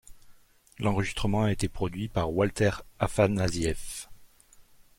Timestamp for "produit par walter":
1.69-2.71